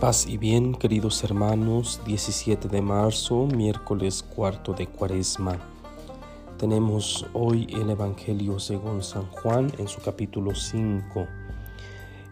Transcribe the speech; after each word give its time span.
Paz 0.00 0.26
y 0.26 0.38
bien, 0.38 0.74
queridos 0.74 1.22
hermanos, 1.24 2.00
17 2.06 2.68
de 2.68 2.80
marzo, 2.80 3.46
miércoles 3.46 4.22
cuarto 4.22 4.72
de 4.72 4.86
cuaresma. 4.86 5.58
Tenemos 6.56 7.26
hoy 7.34 7.66
el 7.68 7.90
Evangelio 7.90 8.58
según 8.60 9.02
San 9.02 9.26
Juan 9.26 9.70
en 9.76 9.88
su 9.88 10.00
capítulo 10.00 10.54
5. 10.54 11.26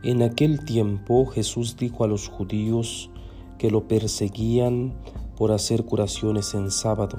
En 0.03 0.23
aquel 0.23 0.65
tiempo 0.65 1.27
Jesús 1.27 1.77
dijo 1.77 2.05
a 2.05 2.09
los 2.09 2.29
judíos 2.29 3.11
que 3.59 3.71
lo 3.71 3.87
perseguían 3.87 4.95
por 5.37 5.53
hacer 5.53 5.85
curaciones 5.85 6.55
en 6.55 6.71
sábado. 6.71 7.19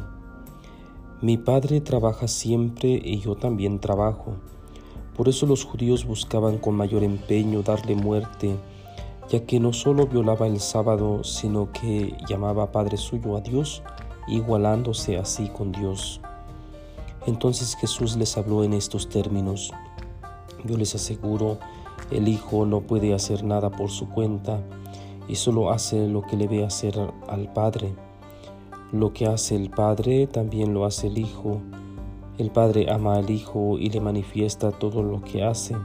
Mi 1.22 1.38
Padre 1.38 1.80
trabaja 1.80 2.28
siempre 2.28 3.00
y 3.04 3.20
yo 3.20 3.36
también 3.36 3.80
trabajo. 3.80 4.38
Por 5.16 5.30
eso 5.30 5.46
los 5.46 5.64
judíos 5.64 6.08
buscaban 6.08 6.58
con 6.58 6.74
mayor 6.74 7.04
empeño 7.04 7.62
darle 7.62 7.94
muerte 7.94 8.58
ya 9.30 9.46
que 9.46 9.60
no 9.60 9.74
solo 9.74 10.08
violaba 10.08 10.48
el 10.48 10.60
sábado, 10.60 11.24
sino 11.24 11.72
que 11.72 12.16
llamaba 12.28 12.72
Padre 12.72 12.98
suyo 12.98 13.38
a 13.38 13.42
Dios, 13.42 13.84
igualándose 14.28 15.18
así 15.18 15.50
con 15.50 15.72
Dios. 15.72 16.20
Entonces 17.28 17.76
Jesús 17.76 18.18
les 18.18 18.38
habló 18.38 18.64
en 18.64 18.74
estos 18.74 19.08
términos. 19.08 19.72
Yo 20.66 20.78
les 20.78 20.96
aseguro, 20.96 21.60
el 22.10 22.28
Hijo 22.28 22.66
no 22.66 22.82
puede 22.82 23.14
hacer 23.14 23.44
nada 23.44 23.70
por 23.70 23.92
su 23.92 24.10
cuenta 24.10 24.62
y 25.28 25.36
solo 25.36 25.72
hace 25.72 26.08
lo 26.08 26.24
que 26.24 26.36
le 26.36 26.48
ve 26.48 26.66
hacer 26.66 27.00
al 27.28 27.54
Padre. 27.54 27.94
Lo 28.92 29.14
que 29.14 29.28
hace 29.28 29.56
el 29.56 29.70
Padre 29.70 30.26
también 30.26 30.74
lo 30.74 30.86
hace 30.86 31.06
el 31.06 31.20
Hijo. 31.20 31.62
El 32.40 32.50
Padre 32.50 32.92
ama 32.92 33.18
al 33.18 33.30
Hijo 33.30 33.78
y 33.78 33.92
le 33.92 34.02
manifiesta 34.02 34.72
todo 34.72 35.04
lo 35.04 35.22
que 35.22 35.44
hace 35.44 35.76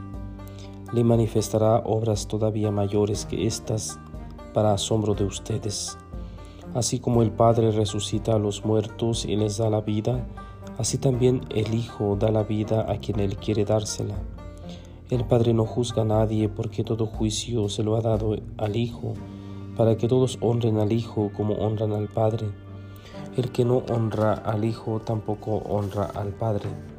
le 0.95 1.03
manifestará 1.03 1.79
obras 1.79 2.25
todavía 2.25 2.71
mayores 2.71 3.25
que 3.25 3.45
estas 3.45 3.99
para 4.53 4.71
asombro 4.71 5.13
de 5.13 5.25
ustedes. 5.25 5.97
Así 6.73 6.99
como 6.99 7.21
el 7.21 7.31
Padre 7.31 7.71
resucita 7.71 8.35
a 8.35 8.39
los 8.39 8.63
muertos 8.63 9.25
y 9.25 9.35
les 9.35 9.57
da 9.57 9.69
la 9.69 9.81
vida, 9.81 10.25
así 10.77 10.97
también 10.97 11.41
el 11.49 11.73
Hijo 11.73 12.15
da 12.17 12.31
la 12.31 12.43
vida 12.43 12.89
a 12.89 12.97
quien 12.97 13.19
Él 13.19 13.35
quiere 13.35 13.65
dársela. 13.65 14.15
El 15.09 15.25
Padre 15.25 15.53
no 15.53 15.65
juzga 15.65 16.03
a 16.03 16.05
nadie 16.05 16.47
porque 16.47 16.85
todo 16.85 17.07
juicio 17.07 17.67
se 17.67 17.83
lo 17.83 17.97
ha 17.97 18.01
dado 18.01 18.37
al 18.55 18.77
Hijo, 18.77 19.15
para 19.75 19.97
que 19.97 20.07
todos 20.07 20.37
honren 20.39 20.79
al 20.79 20.93
Hijo 20.93 21.29
como 21.35 21.55
honran 21.55 21.91
al 21.91 22.07
Padre. 22.07 22.47
El 23.35 23.51
que 23.51 23.65
no 23.65 23.83
honra 23.91 24.31
al 24.33 24.63
Hijo 24.63 25.01
tampoco 25.01 25.57
honra 25.57 26.05
al 26.05 26.29
Padre. 26.29 26.94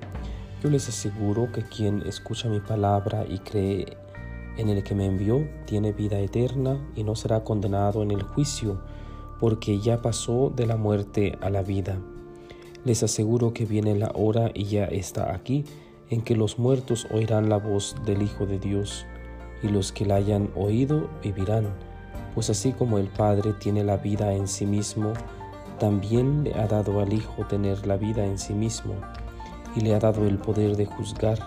Les 0.71 0.89
aseguro 0.89 1.53
que 1.53 1.63
quien 1.63 2.03
escucha 2.07 2.49
mi 2.49 2.59
palabra 2.59 3.25
y 3.25 3.39
cree 3.39 3.97
en 4.57 4.69
el 4.69 4.83
que 4.83 4.97
me 4.97 5.07
envió 5.07 5.47
tiene 5.65 5.93
vida 5.93 6.19
eterna 6.19 6.85
y 6.97 7.05
no 7.05 7.15
será 7.15 7.45
condenado 7.45 8.03
en 8.03 8.11
el 8.11 8.25
juicio, 8.25 8.81
porque 9.39 9.79
ya 9.79 10.03
pasó 10.03 10.53
de 10.55 10.67
la 10.67 10.77
muerte 10.77 11.39
a 11.41 11.51
la 11.51 11.63
vida. 11.63 11.99
Les 12.85 13.05
aseguro 13.05 13.55
que 13.55 13.65
viene 13.65 13.95
la 13.95 14.11
hora 14.15 14.51
y 14.55 14.65
ya 14.65 14.87
está 14.87 15.33
aquí, 15.33 15.65
en 16.11 16.21
que 16.23 16.35
los 16.35 16.59
muertos 16.59 17.07
oirán 17.13 17.49
la 17.49 17.59
voz 17.59 17.95
del 18.05 18.23
Hijo 18.23 18.45
de 18.45 18.59
Dios, 18.59 19.07
y 19.63 19.69
los 19.69 19.93
que 19.93 20.05
la 20.05 20.17
hayan 20.17 20.51
oído 20.57 21.09
vivirán, 21.23 21.69
pues 22.35 22.51
así 22.51 22.73
como 22.73 22.99
el 22.99 23.07
Padre 23.07 23.53
tiene 23.53 23.85
la 23.85 23.99
vida 23.99 24.35
en 24.35 24.49
sí 24.49 24.67
mismo, 24.67 25.13
también 25.79 26.43
le 26.43 26.55
ha 26.55 26.67
dado 26.67 27.01
al 27.01 27.13
Hijo 27.13 27.47
tener 27.47 27.87
la 27.87 27.97
vida 27.97 28.27
en 28.27 28.37
sí 28.37 28.53
mismo 28.53 28.95
y 29.77 29.81
le 29.81 29.95
ha 29.95 29.99
dado 29.99 30.27
el 30.27 30.39
poder 30.39 30.77
de 30.77 30.87
juzgar, 30.87 31.39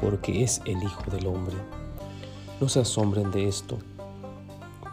porque 0.00 0.42
es 0.42 0.62
el 0.64 0.82
Hijo 0.82 1.10
del 1.10 1.26
Hombre. 1.26 1.56
No 2.60 2.68
se 2.68 2.80
asombren 2.80 3.30
de 3.30 3.46
esto, 3.46 3.78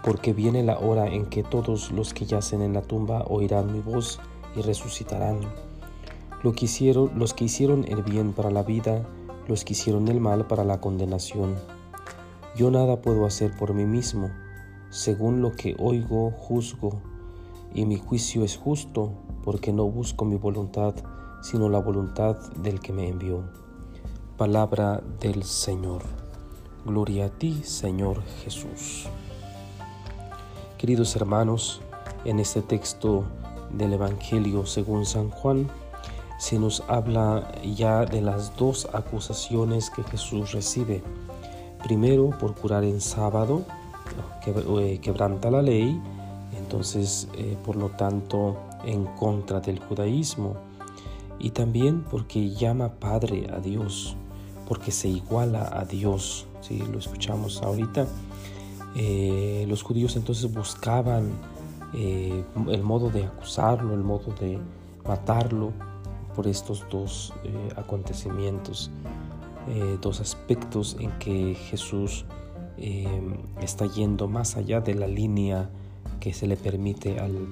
porque 0.03 0.33
viene 0.33 0.63
la 0.63 0.77
hora 0.77 1.07
en 1.07 1.25
que 1.25 1.43
todos 1.43 1.91
los 1.91 2.13
que 2.13 2.25
yacen 2.25 2.61
en 2.61 2.73
la 2.73 2.81
tumba 2.81 3.23
oirán 3.27 3.71
mi 3.71 3.79
voz 3.79 4.19
y 4.55 4.61
resucitarán. 4.61 5.39
Lo 6.43 6.53
que 6.53 6.65
hicieron, 6.65 7.11
los 7.15 7.33
que 7.33 7.45
hicieron 7.45 7.85
el 7.87 8.03
bien 8.03 8.33
para 8.33 8.51
la 8.51 8.63
vida, 8.63 9.01
los 9.47 9.63
que 9.63 9.73
hicieron 9.73 10.07
el 10.09 10.19
mal 10.19 10.45
para 10.45 10.65
la 10.65 10.81
condenación. 10.81 11.55
Yo 12.55 12.69
nada 12.69 13.01
puedo 13.01 13.25
hacer 13.25 13.55
por 13.57 13.73
mí 13.73 13.85
mismo, 13.85 14.29
según 14.89 15.41
lo 15.41 15.53
que 15.53 15.75
oigo, 15.79 16.31
juzgo, 16.31 17.01
y 17.73 17.85
mi 17.85 17.97
juicio 17.97 18.43
es 18.43 18.57
justo, 18.57 19.11
porque 19.43 19.71
no 19.71 19.85
busco 19.85 20.25
mi 20.25 20.35
voluntad, 20.35 20.95
sino 21.41 21.69
la 21.69 21.79
voluntad 21.79 22.35
del 22.57 22.79
que 22.79 22.93
me 22.93 23.09
envió. 23.09 23.43
Palabra 24.37 25.01
del 25.19 25.43
Señor. 25.43 26.03
Gloria 26.85 27.25
a 27.25 27.29
ti, 27.29 27.63
Señor 27.63 28.21
Jesús. 28.43 29.07
Queridos 30.77 31.15
hermanos, 31.15 31.81
en 32.23 32.39
este 32.39 32.61
texto 32.61 33.23
del 33.71 33.93
Evangelio 33.93 34.65
según 34.65 35.05
San 35.05 35.29
Juan, 35.29 35.67
se 36.37 36.59
nos 36.59 36.83
habla 36.87 37.51
ya 37.63 38.05
de 38.05 38.21
las 38.21 38.55
dos 38.55 38.87
acusaciones 38.93 39.89
que 39.89 40.03
Jesús 40.03 40.51
recibe. 40.51 41.03
Primero, 41.83 42.29
por 42.39 42.53
curar 42.53 42.83
en 42.83 43.01
sábado, 43.01 43.63
eh, 44.45 44.99
quebranta 45.01 45.49
la 45.49 45.61
ley, 45.61 45.99
entonces, 46.57 47.27
eh, 47.33 47.57
por 47.65 47.75
lo 47.75 47.89
tanto, 47.89 48.57
en 48.85 49.05
contra 49.05 49.59
del 49.59 49.79
judaísmo 49.79 50.66
y 51.39 51.51
también 51.51 52.03
porque 52.09 52.49
llama 52.49 52.93
Padre 52.99 53.47
a 53.53 53.59
Dios, 53.59 54.15
porque 54.67 54.91
se 54.91 55.07
iguala 55.07 55.69
a 55.71 55.85
Dios. 55.85 56.47
Si 56.61 56.79
lo 56.79 56.99
escuchamos 56.99 57.61
ahorita. 57.61 58.07
Eh, 58.95 59.65
los 59.67 59.83
judíos 59.83 60.15
entonces 60.15 60.51
buscaban 60.51 61.31
eh, 61.93 62.43
el 62.69 62.83
modo 62.83 63.09
de 63.09 63.25
acusarlo, 63.25 63.93
el 63.93 64.03
modo 64.03 64.33
de 64.39 64.59
matarlo 65.07 65.71
por 66.35 66.47
estos 66.47 66.85
dos 66.89 67.33
eh, 67.43 67.69
acontecimientos, 67.75 68.91
dos 70.01 70.21
aspectos 70.21 70.95
en 70.97 71.11
que 71.19 71.53
Jesús 71.53 72.25
está 73.61 73.85
yendo 73.85 74.29
más 74.29 74.55
allá 74.55 74.79
de 74.79 74.95
la 74.95 75.07
línea 75.07 75.69
que 76.21 76.33
se 76.33 76.47
le 76.47 76.55
permite 76.55 77.19
al 77.19 77.49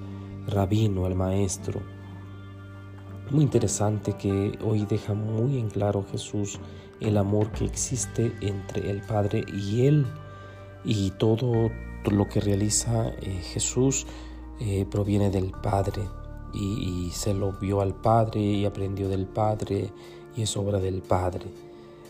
rabino, 0.47 1.05
al 1.05 1.15
maestro 1.15 1.81
muy 3.31 3.43
interesante 3.43 4.13
que 4.13 4.57
hoy 4.63 4.85
deja 4.85 5.13
muy 5.13 5.57
en 5.57 5.69
claro 5.69 6.05
Jesús 6.11 6.59
el 6.99 7.17
amor 7.17 7.51
que 7.51 7.65
existe 7.65 8.33
entre 8.41 8.89
el 8.89 9.01
Padre 9.01 9.43
y 9.51 9.85
Él 9.87 10.05
y 10.83 11.11
todo 11.11 11.71
lo 12.11 12.27
que 12.27 12.39
realiza 12.39 13.07
eh, 13.07 13.41
Jesús 13.43 14.05
eh, 14.59 14.85
proviene 14.89 15.29
del 15.29 15.51
Padre 15.51 16.03
y, 16.53 17.09
se 17.11 17.33
lo 17.33 17.51
vio 17.51 17.81
al 17.81 17.93
Padre 17.93 18.39
y 18.39 18.65
aprendió 18.65 19.09
del 19.09 19.25
Padre 19.25 19.91
y 20.35 20.43
es 20.43 20.55
obra 20.55 20.79
del 20.79 21.01
Padre. 21.01 21.45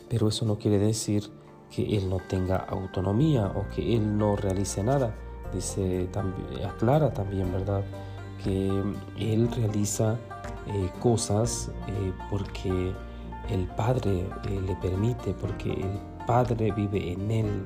Pero 0.08 0.28
eso 0.28 0.46
no 0.46 0.58
quiere 0.58 0.78
decir 0.78 1.24
que 1.72 1.98
Él 1.98 2.10
no 2.10 2.18
tenga 2.30 2.58
autonomía 2.58 3.52
o 3.56 3.66
que 3.74 3.96
Él 3.96 4.18
no 4.18 4.36
realice 4.36 4.84
nada. 4.84 5.16
Dice, 5.54 6.08
también, 6.12 6.64
aclara 6.64 7.12
también, 7.12 7.52
¿verdad? 7.52 7.84
Que 8.44 8.68
Él 9.18 9.50
realiza 9.52 10.20
eh, 10.68 10.90
cosas 11.00 11.72
eh, 11.88 12.14
porque 12.30 12.94
el 13.50 13.68
Padre 13.76 14.28
eh, 14.48 14.62
le 14.66 14.76
permite, 14.78 15.34
porque 15.34 15.72
el 15.72 16.00
Padre 16.26 16.72
vive 16.72 17.12
en 17.12 17.32
él. 17.32 17.66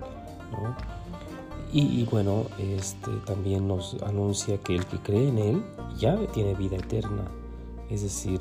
Y, 1.72 2.04
bueno, 2.06 2.46
este, 2.58 3.12
también 3.28 3.68
nos 3.68 3.96
anuncia 4.02 4.58
que 4.58 4.76
el 4.76 4.86
que 4.88 4.98
cree 4.98 5.30
en 5.30 5.38
Él 5.38 5.64
ya 6.00 6.18
tiene 6.34 6.56
vida 6.56 6.78
eterna. 6.78 7.26
Es 7.92 8.02
decir, 8.02 8.40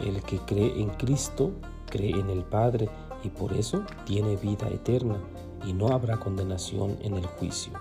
el 0.00 0.22
que 0.22 0.38
cree 0.38 0.80
en 0.80 0.90
Cristo 0.90 1.50
cree 1.86 2.10
en 2.10 2.30
el 2.30 2.44
Padre 2.44 2.88
y 3.24 3.30
por 3.30 3.52
eso 3.52 3.82
tiene 4.04 4.36
vida 4.36 4.68
eterna 4.68 5.16
y 5.66 5.72
no 5.72 5.88
habrá 5.88 6.18
condenación 6.18 6.96
en 7.02 7.14
el 7.14 7.26
juicio. 7.26 7.72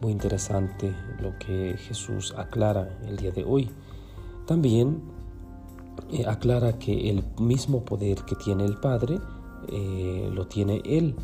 Muy 0.00 0.12
interesante 0.12 0.92
lo 1.20 1.38
que 1.38 1.76
Jesús 1.76 2.34
aclara 2.36 2.98
el 3.06 3.16
día 3.16 3.30
de 3.30 3.44
hoy. 3.44 3.70
También 4.46 5.02
eh, 6.10 6.24
aclara 6.26 6.78
que 6.78 7.10
el 7.10 7.24
mismo 7.38 7.84
poder 7.84 8.22
que 8.24 8.34
tiene 8.36 8.64
el 8.64 8.76
Padre 8.76 9.18
eh, 9.68 10.30
lo 10.32 10.46
tiene 10.46 10.82
Él. 10.84 11.14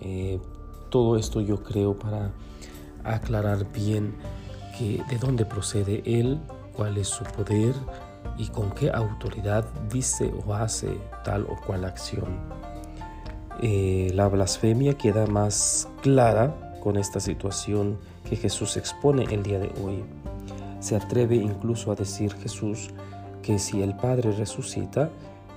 Eh, 0.00 0.40
todo 0.90 1.16
esto 1.16 1.40
yo 1.40 1.62
creo 1.62 1.98
para 1.98 2.32
aclarar 3.04 3.70
bien 3.72 4.14
que 4.78 5.02
de 5.08 5.18
dónde 5.18 5.44
procede 5.44 6.02
Él, 6.04 6.40
cuál 6.74 6.96
es 6.98 7.08
su 7.08 7.24
poder 7.24 7.74
y 8.38 8.48
con 8.48 8.70
qué 8.72 8.90
autoridad 8.90 9.64
dice 9.90 10.32
o 10.46 10.54
hace 10.54 10.98
tal 11.24 11.44
o 11.44 11.56
cual 11.66 11.84
acción. 11.84 12.38
la 13.60 14.28
blasfemia 14.28 14.94
queda 14.98 15.26
más 15.26 15.88
clara 16.02 16.78
con 16.82 16.96
esta 16.96 17.20
situación 17.20 17.98
que 18.28 18.36
Jesús 18.36 18.76
expone 18.76 19.24
el 19.24 19.42
día 19.42 19.58
de 19.58 19.72
hoy. 19.82 20.04
Se 20.80 20.96
atreve 20.96 21.36
incluso 21.36 21.90
a 21.90 21.94
decir 21.94 22.32
Jesús 22.34 22.90
que 23.46 23.60
si 23.60 23.80
el 23.80 23.94
Padre 23.94 24.32
resucita, 24.32 25.08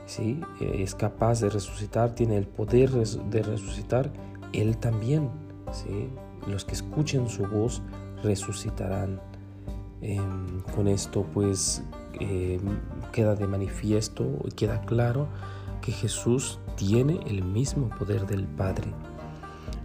¿sí? 0.06 0.40
Eh, 0.62 0.84
es 0.84 0.94
capaz 0.94 1.42
de 1.42 1.50
resucitar, 1.50 2.14
tiene 2.14 2.38
el 2.38 2.46
poder 2.46 2.92
de 2.92 3.42
resucitar, 3.42 4.12
Él 4.54 4.78
también. 4.78 5.30
¿sí? 5.72 6.08
Los 6.48 6.66
que 6.66 6.74
escuchen 6.74 7.28
su 7.28 7.48
voz 7.48 7.82
resucitarán. 8.24 9.20
Em, 10.02 10.62
con 10.76 10.88
esto 10.88 11.26
pues 11.34 11.84
em, 12.22 12.62
queda 13.12 13.36
de 13.36 13.46
manifiesto 13.48 14.24
queda 14.56 14.80
claro 14.86 15.28
que 15.82 15.92
Jesús 15.92 16.58
tiene 16.78 17.20
el 17.28 17.44
mismo 17.44 17.90
poder 17.90 18.26
del 18.26 18.46
Padre. 18.46 18.94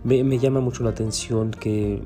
Me, 0.05 0.39
llama 0.39 0.61
mucho 0.61 0.85
la 0.85 0.91
atención 0.91 1.51
que 1.51 2.03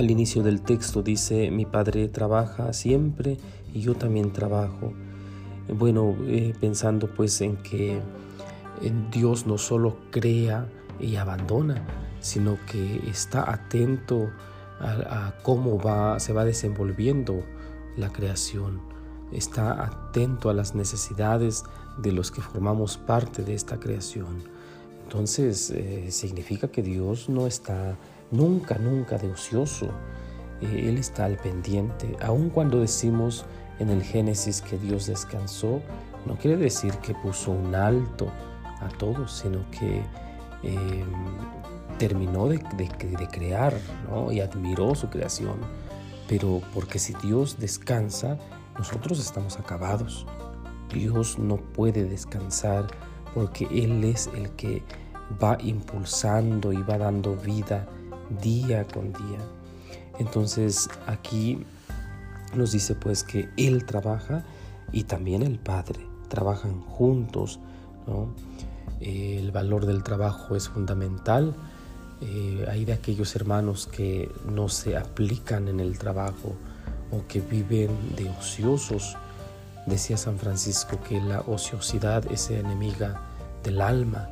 al 0.00 0.10
inicio 0.10 0.42
del 0.42 0.62
texto 0.62 1.02
dice, 1.02 1.50
mi 1.50 1.66
Padre 1.66 2.08
trabaja 2.08 2.72
siempre 2.72 3.36
y 3.74 3.80
yo 3.80 3.94
también 3.94 4.32
trabajo. 4.32 4.94
Bueno, 5.68 6.16
eh, 6.26 6.54
pensando 6.58 7.06
pues 7.06 7.40
en 7.42 7.58
que 7.58 8.00
Dios 9.12 9.46
no 9.46 9.58
solo 9.58 9.98
crea 10.10 10.66
y 10.98 11.16
abandona, 11.16 11.84
sino 12.20 12.56
que 12.64 13.02
está 13.10 13.50
atento 13.52 14.30
a, 14.80 15.34
cómo 15.42 15.78
va, 15.78 16.18
se 16.18 16.32
va 16.32 16.46
desenvolviendo 16.46 17.44
la 17.98 18.10
creación, 18.10 18.80
está 19.32 19.84
atento 19.84 20.48
a 20.48 20.54
las 20.54 20.74
necesidades 20.74 21.64
de 21.98 22.12
los 22.12 22.30
que 22.30 22.40
formamos 22.40 22.96
parte 22.96 23.42
de 23.42 23.52
esta 23.52 23.78
creación. 23.78 24.44
Entonces 25.04 25.70
eh, 25.70 26.06
significa 26.10 26.68
que 26.68 26.82
Dios 26.82 27.28
no 27.28 27.46
está 27.46 27.98
nunca, 28.30 28.76
nunca 28.78 29.18
de 29.18 29.30
ocioso. 29.30 29.90
Eh, 30.60 30.88
él 30.88 30.98
está 30.98 31.24
al 31.24 31.36
pendiente. 31.36 32.16
Aun 32.22 32.50
cuando 32.50 32.80
decimos 32.80 33.44
en 33.78 33.88
el 33.88 34.02
Génesis 34.02 34.60
que 34.60 34.78
Dios 34.78 35.06
descansó, 35.06 35.80
no 36.26 36.36
quiere 36.36 36.56
decir 36.56 36.94
que 36.98 37.14
puso 37.14 37.50
un 37.50 37.74
alto 37.74 38.30
a 38.80 38.88
todo, 38.88 39.26
sino 39.26 39.64
que 39.70 40.02
em, 40.62 41.06
terminó 41.98 42.46
de, 42.48 42.58
crear 43.30 43.74
y 44.30 44.40
admiró 44.40 44.94
su 44.94 45.08
creación. 45.08 45.56
Pero 46.28 46.60
porque 46.74 46.98
si 46.98 47.14
Dios 47.22 47.58
descansa, 47.58 48.38
nosotros 48.78 49.18
estamos 49.18 49.58
acabados. 49.58 50.26
Dios 50.92 51.38
no 51.38 51.56
puede 51.56 52.04
descansar 52.04 52.86
porque 53.34 53.66
Él 53.70 54.04
es 54.04 54.28
el 54.34 54.50
que 54.50 54.82
va 55.42 55.56
impulsando 55.60 56.72
y 56.72 56.82
va 56.82 56.98
dando 56.98 57.36
vida 57.36 57.86
día 58.42 58.86
con 58.86 59.12
día. 59.12 59.38
Entonces 60.18 60.88
aquí 61.06 61.64
nos 62.54 62.72
dice 62.72 62.94
pues 62.94 63.24
que 63.24 63.48
Él 63.56 63.84
trabaja 63.84 64.44
y 64.92 65.04
también 65.04 65.42
el 65.42 65.58
Padre. 65.58 66.06
Trabajan 66.28 66.80
juntos. 66.82 67.58
el 69.00 69.50
valor 69.50 69.86
del 69.86 70.02
trabajo 70.02 70.56
es 70.56 70.68
fundamental. 70.68 71.54
Eh, 72.20 72.66
hay 72.70 72.84
de 72.84 72.92
aquellos 72.92 73.34
hermanos 73.34 73.86
que 73.86 74.30
no 74.46 74.68
se 74.68 74.96
aplican 74.96 75.68
en 75.68 75.80
el 75.80 75.98
trabajo 75.98 76.54
o 77.10 77.26
que 77.26 77.40
viven 77.40 77.90
de 78.16 78.28
ociosos. 78.28 79.16
Decía 79.86 80.16
San 80.16 80.38
Francisco 80.38 81.00
que 81.08 81.20
la 81.20 81.40
ociosidad 81.40 82.30
es 82.30 82.50
enemiga 82.50 83.22
del 83.64 83.80
alma, 83.80 84.28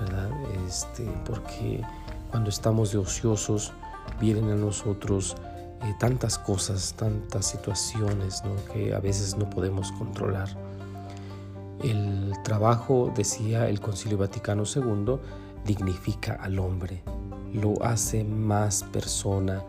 ¿verdad? 0.00 0.30
Este, 0.66 1.04
porque 1.24 1.82
cuando 2.30 2.50
estamos 2.50 2.92
de 2.92 2.98
ociosos, 2.98 3.72
vienen 4.20 4.50
a 4.50 4.54
nosotros 4.54 5.36
eh, 5.82 5.94
tantas 5.98 6.38
cosas, 6.38 6.94
tantas 6.94 7.46
situaciones 7.46 8.42
que 8.72 8.94
a 8.94 8.98
veces 8.98 9.36
no 9.36 9.48
podemos 9.48 9.92
controlar. 9.92 10.48
El 11.82 12.32
trabajo, 12.42 13.12
decía 13.14 13.68
el 13.68 13.80
Concilio 13.80 14.18
Vaticano 14.18 14.64
II, 14.64 15.18
dignifica 15.64 16.34
al 16.34 16.58
hombre, 16.58 17.02
lo 17.52 17.82
hace 17.84 18.24
más 18.24 18.82
persona, 18.82 19.62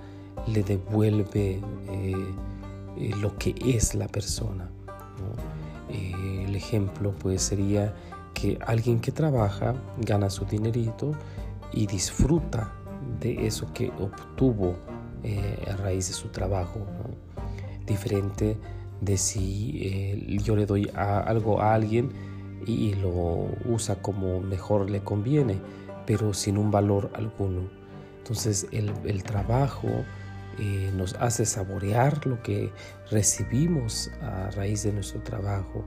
le 0.47 0.63
devuelve 0.63 1.62
eh, 1.89 2.33
eh, 2.97 3.12
lo 3.19 3.38
que 3.38 3.55
es 3.63 3.94
la 3.94 4.07
persona. 4.07 4.69
el 5.89 6.55
ejemplo 6.55 7.13
pues 7.19 7.41
sería 7.44 7.94
que 8.33 8.57
alguien 8.65 9.00
que 9.00 9.12
trabaja 9.12 9.75
gana 9.97 10.29
su 10.29 10.45
dinerito 10.45 11.13
y 11.71 11.86
disfruta 11.88 12.74
de 13.19 13.48
eso 13.48 13.71
que 13.74 13.92
obtuvo 14.00 14.75
eh, 15.24 15.66
a 15.71 15.75
raíz 15.77 16.07
de 16.07 16.13
su 16.13 16.30
trabajo. 16.30 16.86
Diferente 17.86 18.57
de 19.01 19.18
si 19.18 19.80
eh, 19.81 20.38
yo 20.44 20.56
le 20.56 20.66
doy 20.66 20.89
algo 20.95 21.62
a 21.62 21.74
alguien 21.74 22.12
y, 22.66 22.94
lo 22.95 23.48
usa 23.66 24.01
como 24.01 24.42
mejor 24.42 24.89
le 24.89 25.01
conviene, 25.01 25.60
pero 26.06 26.33
sin 26.33 26.57
un 26.57 26.71
valor 26.71 27.12
alguno. 27.13 27.69
Entonces 28.18 28.68
el, 28.72 29.24
trabajo 29.24 29.88
eh, 30.60 30.92
nos 30.95 31.15
hace 31.15 31.45
saborear 31.45 32.25
lo 32.27 32.42
que 32.44 32.72
recibimos 33.10 34.12
a 34.22 34.51
raíz 34.51 34.83
de 34.83 34.92
nuestro 34.92 35.22
trabajo 35.22 35.86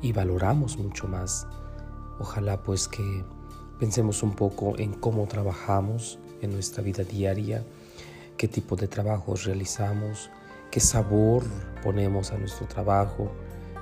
y 0.00 0.12
valoramos 0.12 0.78
mucho 0.78 1.06
más. 1.06 1.46
Ojalá 2.18 2.62
pues 2.62 2.88
que 2.88 3.24
Pensemos 3.82 4.22
un 4.22 4.30
poco 4.36 4.78
en 4.78 4.92
cómo 4.92 5.26
trabajamos 5.26 6.20
en 6.40 6.52
nuestra 6.52 6.84
vida 6.84 7.02
diaria, 7.02 7.64
qué 8.36 8.46
tipo 8.46 8.76
de 8.76 8.86
trabajos 8.86 9.42
realizamos, 9.42 10.30
qué 10.70 10.78
sabor 10.78 11.42
ponemos 11.82 12.30
a 12.30 12.38
nuestro 12.38 12.68
trabajo, 12.68 13.32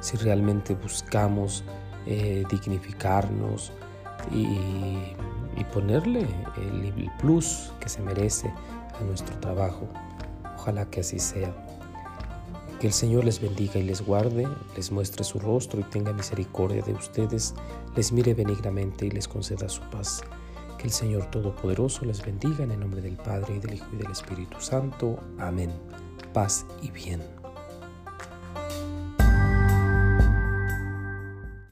si 0.00 0.16
realmente 0.16 0.72
buscamos 0.72 1.64
eh, 2.06 2.44
dignificarnos 2.50 3.72
y, 4.32 4.56
ponerle 5.74 6.26
el 6.56 7.10
plus 7.20 7.70
que 7.78 7.90
se 7.90 8.00
merece 8.00 8.50
a 8.98 9.04
nuestro 9.04 9.38
trabajo. 9.38 9.86
Ojalá 10.56 10.86
que 10.86 11.00
así 11.00 11.18
sea. 11.18 11.54
Que 12.80 12.86
el 12.86 12.94
Señor 12.94 13.26
les 13.26 13.42
bendiga 13.42 13.78
y 13.78 13.82
les 13.82 14.00
guarde, 14.00 14.48
les 14.74 14.90
muestre 14.90 15.22
su 15.22 15.38
rostro 15.38 15.80
y 15.80 15.84
tenga 15.84 16.14
misericordia 16.14 16.80
de 16.80 16.94
ustedes, 16.94 17.54
les 17.94 18.10
mire 18.10 18.32
benignamente 18.32 19.04
y 19.04 19.10
les 19.10 19.28
conceda 19.28 19.68
su 19.68 19.82
paz. 19.90 20.22
Que 20.78 20.84
el 20.84 20.90
Señor 20.90 21.26
Todopoderoso 21.30 22.06
les 22.06 22.24
bendiga 22.24 22.64
en 22.64 22.70
el 22.70 22.80
nombre 22.80 23.02
del 23.02 23.18
Padre 23.18 23.56
y 23.56 23.58
del 23.58 23.74
Hijo 23.74 23.86
y 23.92 23.96
del 23.96 24.10
Espíritu 24.10 24.58
Santo. 24.60 25.18
Amén. 25.38 25.70
Paz 26.32 26.64
y 26.80 26.90
bien. 26.90 27.39